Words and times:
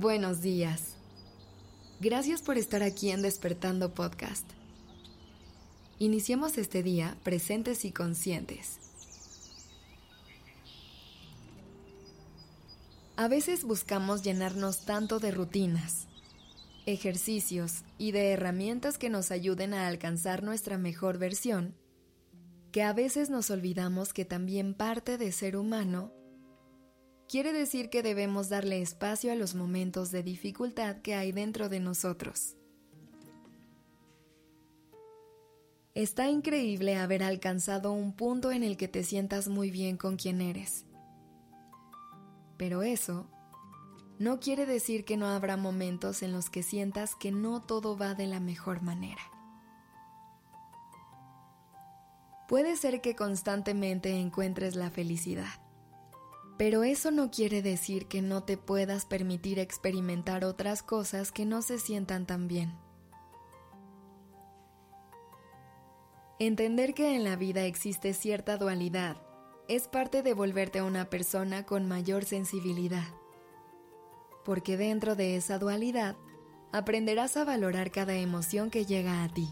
Buenos 0.00 0.40
días. 0.40 0.94
Gracias 2.00 2.40
por 2.40 2.56
estar 2.56 2.82
aquí 2.82 3.10
en 3.10 3.20
Despertando 3.20 3.92
Podcast. 3.92 4.46
Iniciemos 5.98 6.56
este 6.56 6.82
día 6.82 7.18
presentes 7.22 7.84
y 7.84 7.92
conscientes. 7.92 8.78
A 13.16 13.28
veces 13.28 13.64
buscamos 13.64 14.22
llenarnos 14.22 14.86
tanto 14.86 15.18
de 15.18 15.32
rutinas, 15.32 16.06
ejercicios 16.86 17.84
y 17.98 18.12
de 18.12 18.30
herramientas 18.30 18.96
que 18.96 19.10
nos 19.10 19.30
ayuden 19.30 19.74
a 19.74 19.86
alcanzar 19.86 20.42
nuestra 20.42 20.78
mejor 20.78 21.18
versión, 21.18 21.74
que 22.72 22.82
a 22.82 22.94
veces 22.94 23.28
nos 23.28 23.50
olvidamos 23.50 24.14
que 24.14 24.24
también 24.24 24.72
parte 24.72 25.18
de 25.18 25.30
ser 25.30 25.58
humano 25.58 26.10
quiere 27.30 27.52
decir 27.52 27.90
que 27.90 28.02
debemos 28.02 28.48
darle 28.48 28.82
espacio 28.82 29.30
a 29.30 29.36
los 29.36 29.54
momentos 29.54 30.10
de 30.10 30.24
dificultad 30.24 30.96
que 30.96 31.14
hay 31.14 31.30
dentro 31.30 31.68
de 31.68 31.78
nosotros. 31.78 32.56
Está 35.94 36.28
increíble 36.28 36.96
haber 36.96 37.22
alcanzado 37.22 37.92
un 37.92 38.14
punto 38.14 38.50
en 38.50 38.64
el 38.64 38.76
que 38.76 38.88
te 38.88 39.04
sientas 39.04 39.46
muy 39.46 39.70
bien 39.70 39.96
con 39.96 40.16
quien 40.16 40.40
eres. 40.40 40.86
Pero 42.56 42.82
eso 42.82 43.28
no 44.18 44.40
quiere 44.40 44.66
decir 44.66 45.04
que 45.04 45.16
no 45.16 45.26
habrá 45.26 45.56
momentos 45.56 46.24
en 46.24 46.32
los 46.32 46.50
que 46.50 46.64
sientas 46.64 47.14
que 47.14 47.30
no 47.30 47.62
todo 47.62 47.96
va 47.96 48.14
de 48.14 48.26
la 48.26 48.40
mejor 48.40 48.82
manera. 48.82 49.22
Puede 52.48 52.74
ser 52.74 53.00
que 53.00 53.14
constantemente 53.14 54.18
encuentres 54.18 54.74
la 54.74 54.90
felicidad 54.90 55.69
pero 56.60 56.84
eso 56.84 57.10
no 57.10 57.30
quiere 57.30 57.62
decir 57.62 58.04
que 58.04 58.20
no 58.20 58.42
te 58.42 58.58
puedas 58.58 59.06
permitir 59.06 59.58
experimentar 59.58 60.44
otras 60.44 60.82
cosas 60.82 61.32
que 61.32 61.46
no 61.46 61.62
se 61.62 61.78
sientan 61.78 62.26
tan 62.26 62.48
bien. 62.48 62.74
Entender 66.38 66.92
que 66.92 67.16
en 67.16 67.24
la 67.24 67.36
vida 67.36 67.64
existe 67.64 68.12
cierta 68.12 68.58
dualidad 68.58 69.16
es 69.68 69.88
parte 69.88 70.22
de 70.22 70.34
volverte 70.34 70.82
una 70.82 71.08
persona 71.08 71.64
con 71.64 71.88
mayor 71.88 72.26
sensibilidad. 72.26 73.08
Porque 74.44 74.76
dentro 74.76 75.16
de 75.16 75.36
esa 75.36 75.58
dualidad 75.58 76.14
aprenderás 76.72 77.38
a 77.38 77.44
valorar 77.44 77.90
cada 77.90 78.16
emoción 78.16 78.68
que 78.68 78.84
llega 78.84 79.24
a 79.24 79.32
ti. 79.32 79.48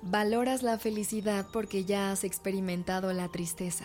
Valoras 0.00 0.62
la 0.62 0.78
felicidad 0.78 1.46
porque 1.52 1.84
ya 1.84 2.10
has 2.10 2.24
experimentado 2.24 3.12
la 3.12 3.28
tristeza 3.28 3.84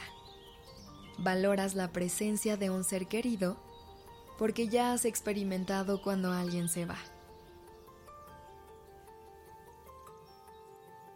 valoras 1.18 1.76
la 1.76 1.92
presencia 1.92 2.58
de 2.58 2.70
un 2.70 2.84
ser 2.84 3.08
querido 3.08 3.58
porque 4.38 4.68
ya 4.68 4.94
has 4.94 5.06
experimentado 5.06 6.02
cuando 6.02 6.32
alguien 6.32 6.70
se 6.70 6.86
va. 6.86 6.98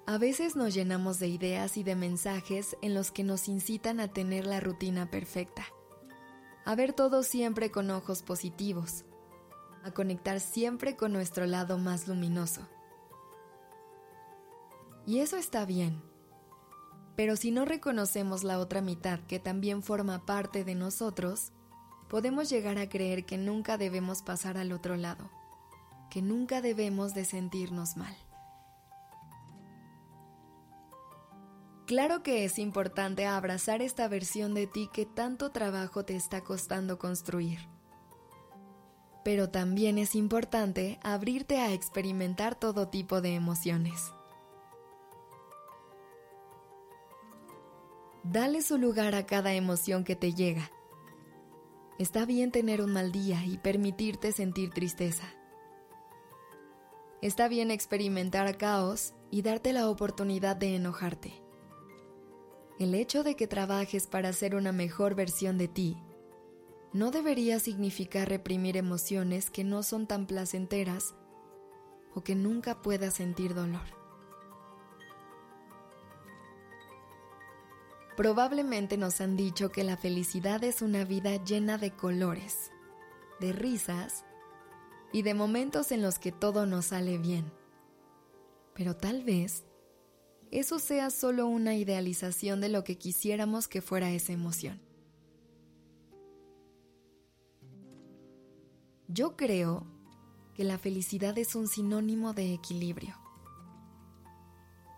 A 0.06 0.18
veces 0.18 0.56
nos 0.56 0.74
llenamos 0.74 1.20
de 1.20 1.28
ideas 1.28 1.78
y 1.78 1.84
de 1.84 1.96
mensajes 1.96 2.76
en 2.82 2.96
los 2.96 3.12
que 3.12 3.24
nos 3.24 3.48
incitan 3.48 4.00
a 4.00 4.08
tener 4.08 4.48
la 4.48 4.60
rutina 4.60 5.12
perfecta, 5.12 5.68
a 6.66 6.76
ver 6.76 6.94
todo 6.94 7.22
siempre 7.22 7.70
con 7.70 7.92
ojos 7.92 8.24
positivos, 8.24 9.06
a 9.84 9.92
conectar 9.92 10.40
siempre 10.40 10.96
con 10.96 11.14
nuestro 11.14 11.46
lado 11.46 11.78
más 11.78 12.08
luminoso. 12.08 12.68
Y 15.06 15.20
eso 15.20 15.38
está 15.38 15.66
bien 15.66 16.09
pero 17.20 17.36
si 17.36 17.52
no 17.52 17.66
reconocemos 17.66 18.46
la 18.46 18.60
otra 18.60 18.80
mitad 18.80 19.20
que 19.20 19.40
también 19.40 19.84
forma 19.84 20.26
parte 20.26 20.64
de 20.64 20.74
nosotros, 20.74 21.52
podemos 22.08 22.50
llegar 22.50 22.78
a 22.78 22.88
creer 22.88 23.26
que 23.26 23.38
nunca 23.38 23.78
debemos 23.78 24.22
pasar 24.22 24.58
al 24.58 24.72
otro 24.72 24.96
lado, 24.96 25.30
que 26.10 26.22
nunca 26.22 26.62
debemos 26.62 27.14
de 27.14 27.26
sentirnos 27.26 27.98
mal. 27.98 28.16
Claro 31.88 32.24
que 32.24 32.46
es 32.46 32.58
importante 32.58 33.26
abrazar 33.26 33.82
esta 33.82 34.08
versión 34.08 34.54
de 34.54 34.68
ti 34.68 34.90
que 34.94 35.06
tanto 35.06 35.52
trabajo 35.52 36.06
te 36.06 36.16
está 36.16 36.46
costando 36.46 37.00
construir. 37.00 37.60
Pero 39.26 39.50
también 39.50 39.98
es 39.98 40.16
importante 40.16 41.02
abrirte 41.04 41.60
a 41.60 41.74
experimentar 41.74 42.56
todo 42.56 42.88
tipo 42.88 43.20
de 43.20 43.36
emociones. 43.36 44.14
Dale 48.32 48.62
su 48.62 48.78
lugar 48.78 49.16
a 49.16 49.26
cada 49.26 49.56
emoción 49.56 50.04
que 50.04 50.16
te 50.16 50.36
llega. 50.36 50.70
Está 51.98 52.28
bien 52.28 52.52
tener 52.52 52.80
un 52.80 52.94
mal 52.94 53.12
día 53.12 53.44
y 53.44 53.58
permitirte 53.58 54.32
sentir 54.34 54.70
tristeza. 54.70 55.24
Está 57.24 57.48
bien 57.48 57.72
experimentar 57.72 58.56
caos 58.56 59.16
y 59.32 59.42
darte 59.42 59.74
la 59.74 59.90
oportunidad 59.90 60.56
de 60.56 60.76
enojarte. 60.76 61.42
El 62.78 62.94
hecho 62.94 63.24
de 63.24 63.36
que 63.36 63.48
trabajes 63.48 64.06
para 64.06 64.32
ser 64.32 64.54
una 64.54 64.74
mejor 64.74 65.16
versión 65.16 65.58
de 65.58 65.68
ti 65.68 65.98
no 66.94 67.10
debería 67.10 67.60
significar 67.60 68.30
reprimir 68.30 68.78
emociones 68.78 69.50
que 69.50 69.64
no 69.64 69.82
son 69.82 70.06
tan 70.06 70.28
placenteras 70.28 71.16
o 72.14 72.22
que 72.24 72.36
nunca 72.36 72.84
puedas 72.84 73.16
sentir 73.16 73.56
dolor. 73.56 73.99
Probablemente 78.20 78.98
nos 78.98 79.22
han 79.22 79.38
dicho 79.38 79.72
que 79.72 79.86
la 79.86 79.96
felicidad 79.96 80.62
es 80.66 80.82
una 80.82 81.06
vida 81.06 81.42
llena 81.42 81.78
de 81.78 81.92
colores, 81.92 82.70
de 83.40 83.54
risas 83.54 84.26
y 85.14 85.22
de 85.22 85.34
momentos 85.34 85.94
en 85.94 86.02
los 86.02 86.20
que 86.20 86.34
todo 86.34 86.66
nos 86.66 86.88
sale 86.88 87.18
bien. 87.18 87.50
Pero 88.74 88.94
tal 88.94 89.24
vez 89.24 89.64
eso 90.52 90.80
sea 90.80 91.12
solo 91.12 91.48
una 91.48 91.76
idealización 91.76 92.60
de 92.60 92.68
lo 92.68 92.84
que 92.84 92.98
quisiéramos 92.98 93.70
que 93.70 93.82
fuera 93.82 94.12
esa 94.12 94.34
emoción. 94.34 94.82
Yo 99.08 99.38
creo 99.38 99.88
que 100.56 100.66
la 100.66 100.78
felicidad 100.78 101.38
es 101.38 101.56
un 101.56 101.70
sinónimo 101.70 102.34
de 102.34 102.54
equilibrio 102.54 103.16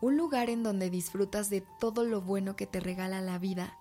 un 0.02 0.18
lugar 0.18 0.50
en 0.50 0.64
donde 0.64 0.90
disfrutas 0.90 1.50
de 1.50 1.62
todo 1.80 2.04
lo 2.04 2.22
bueno 2.22 2.56
que 2.56 2.66
te 2.66 2.80
regala 2.80 3.22
la 3.22 3.38
vida, 3.38 3.78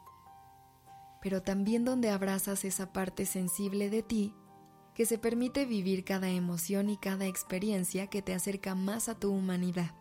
pero 1.22 1.42
también 1.42 1.84
donde 1.84 2.10
abrazas 2.10 2.64
esa 2.64 2.92
parte 2.92 3.26
sensible 3.26 3.90
de 3.90 4.02
ti 4.02 4.34
que 4.94 5.06
se 5.06 5.18
permite 5.18 5.64
vivir 5.64 6.04
cada 6.04 6.28
emoción 6.28 6.90
y 6.90 6.98
cada 6.98 7.24
experiencia 7.24 8.08
que 8.08 8.20
te 8.20 8.34
acerca 8.34 8.74
más 8.74 9.08
a 9.08 9.18
tu 9.18 9.32
humanidad. 9.32 9.92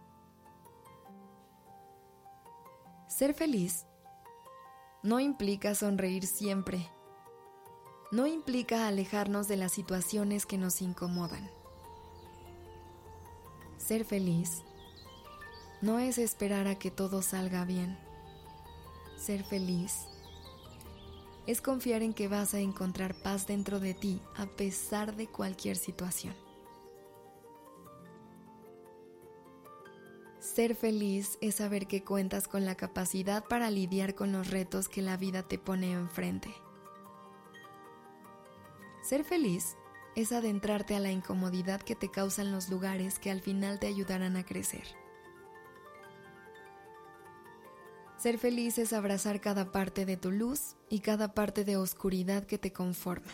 Ser 3.08 3.34
feliz 3.34 3.86
no 5.02 5.22
implica 5.22 5.74
sonreír 5.74 6.26
siempre, 6.26 6.90
no 8.12 8.28
implica 8.28 8.88
alejarnos 8.88 9.48
de 9.48 9.56
las 9.56 9.72
situaciones 9.72 10.46
que 10.46 10.58
nos 10.58 10.82
incomodan. 10.82 11.50
Ser 13.78 14.04
feliz 14.04 14.64
no 15.82 16.00
es 16.00 16.18
esperar 16.18 16.68
a 16.68 16.76
que 16.76 16.92
todo 16.92 17.22
salga 17.22 17.66
bien. 17.66 17.98
Ser 19.18 19.44
feliz 19.44 20.08
es 21.48 21.62
confiar 21.62 22.04
en 22.04 22.14
que 22.14 22.28
vas 22.28 22.54
a 22.54 22.60
encontrar 22.60 23.16
paz 23.16 23.48
dentro 23.48 23.80
de 23.80 23.94
ti 23.94 24.22
a 24.36 24.46
pesar 24.46 25.16
de 25.16 25.28
cualquier 25.28 25.78
situación. 25.78 26.36
Ser 30.40 30.76
feliz 30.76 31.38
es 31.42 31.56
saber 31.56 31.88
que 31.88 32.04
cuentas 32.04 32.48
con 32.48 32.66
la 32.66 32.76
capacidad 32.76 33.46
para 33.46 33.72
lidiar 33.72 34.16
con 34.16 34.32
los 34.32 34.50
retos 34.50 34.90
que 34.90 35.02
la 35.02 35.16
vida 35.16 35.44
te 35.44 35.58
pone 35.58 35.94
enfrente. 35.94 36.54
Ser 39.02 39.24
feliz 39.24 39.78
es 40.16 40.32
adentrarte 40.32 40.96
a 40.96 41.00
la 41.00 41.12
incomodidad 41.12 41.82
que 41.82 41.96
te 41.96 42.12
causan 42.12 42.52
los 42.52 42.70
lugares 42.70 43.20
que 43.20 43.32
al 43.32 43.42
final 43.42 43.80
te 43.80 43.88
ayudarán 43.88 44.36
a 44.36 44.46
crecer. 44.46 44.99
Ser 48.20 48.38
feliz 48.38 48.78
es 48.78 48.92
abrazar 48.92 49.40
cada 49.40 49.72
parte 49.72 50.06
de 50.06 50.18
tu 50.18 50.30
luz 50.30 50.76
y 50.90 51.00
cada 51.00 51.34
parte 51.34 51.64
de 51.64 51.78
oscuridad 51.78 52.44
que 52.44 52.58
te 52.58 52.74
conforma. 52.74 53.32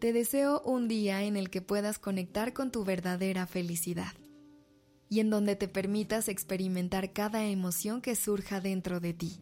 Te 0.00 0.12
deseo 0.12 0.60
un 0.66 0.86
día 0.86 1.22
en 1.22 1.38
el 1.38 1.48
que 1.48 1.62
puedas 1.62 1.98
conectar 1.98 2.52
con 2.52 2.70
tu 2.70 2.84
verdadera 2.84 3.46
felicidad 3.46 4.12
y 5.08 5.20
en 5.20 5.30
donde 5.30 5.56
te 5.56 5.66
permitas 5.66 6.28
experimentar 6.28 7.14
cada 7.14 7.46
emoción 7.46 8.02
que 8.02 8.14
surja 8.14 8.60
dentro 8.60 9.00
de 9.00 9.14
ti. 9.14 9.40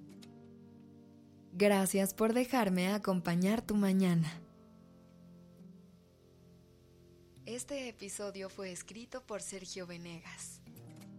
Gracias 1.53 2.15
por 2.15 2.33
dejarme 2.33 2.93
acompañar 2.93 3.61
tu 3.61 3.75
mañana. 3.75 4.41
Este 7.45 7.89
episodio 7.89 8.49
fue 8.49 8.71
escrito 8.71 9.27
por 9.27 9.43
Sergio 9.43 9.85
Venegas. 9.85 10.60